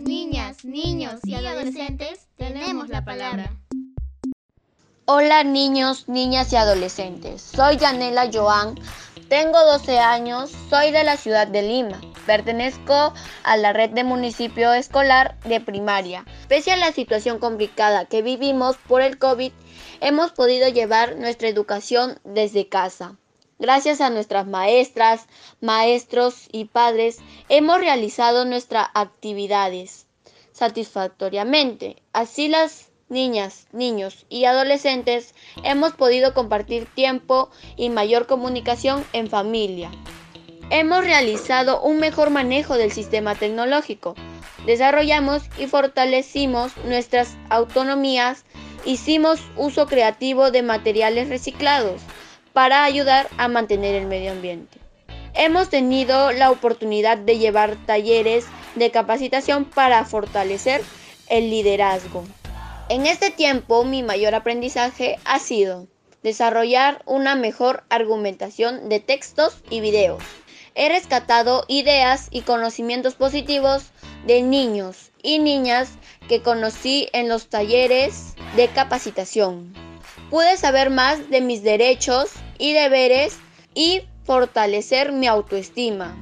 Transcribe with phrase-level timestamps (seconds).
[0.00, 3.50] Niñas, niños y adolescentes tenemos la palabra.
[5.06, 7.40] Hola niños, niñas y adolescentes.
[7.40, 8.74] Soy Yanela Joan,
[9.28, 12.00] tengo 12 años, soy de la ciudad de Lima.
[12.26, 16.26] Pertenezco a la red de municipio escolar de primaria.
[16.48, 19.52] Pese a la situación complicada que vivimos por el COVID,
[20.00, 23.16] hemos podido llevar nuestra educación desde casa.
[23.58, 25.26] Gracias a nuestras maestras,
[25.62, 27.18] maestros y padres,
[27.48, 30.06] hemos realizado nuestras actividades
[30.52, 31.96] satisfactoriamente.
[32.12, 35.34] Así las niñas, niños y adolescentes
[35.64, 39.90] hemos podido compartir tiempo y mayor comunicación en familia.
[40.68, 44.16] Hemos realizado un mejor manejo del sistema tecnológico.
[44.66, 48.44] Desarrollamos y fortalecimos nuestras autonomías.
[48.84, 52.02] Hicimos uso creativo de materiales reciclados
[52.56, 54.78] para ayudar a mantener el medio ambiente.
[55.34, 58.46] Hemos tenido la oportunidad de llevar talleres
[58.76, 60.82] de capacitación para fortalecer
[61.28, 62.24] el liderazgo.
[62.88, 65.86] En este tiempo mi mayor aprendizaje ha sido
[66.22, 70.22] desarrollar una mejor argumentación de textos y videos.
[70.74, 73.90] He rescatado ideas y conocimientos positivos
[74.26, 75.90] de niños y niñas
[76.26, 79.74] que conocí en los talleres de capacitación.
[80.30, 83.38] Pude saber más de mis derechos y deberes
[83.74, 86.16] y fortalecer mi autoestima.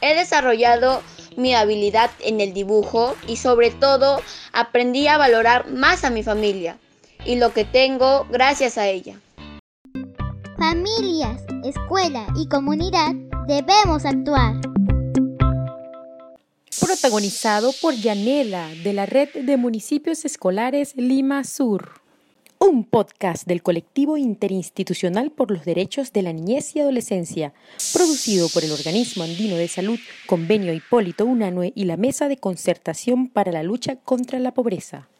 [0.00, 1.02] He desarrollado
[1.36, 4.20] mi habilidad en el dibujo y sobre todo
[4.52, 6.78] aprendí a valorar más a mi familia
[7.24, 9.20] y lo que tengo gracias a ella.
[10.58, 13.14] Familias, escuela y comunidad
[13.46, 14.56] debemos actuar.
[16.80, 22.00] Protagonizado por Yanela de la Red de Municipios Escolares Lima Sur
[22.62, 27.52] un podcast del colectivo interinstitucional por los derechos de la niñez y adolescencia,
[27.92, 33.28] producido por el Organismo Andino de Salud, Convenio Hipólito Unanue y la Mesa de Concertación
[33.28, 35.10] para la Lucha contra la Pobreza.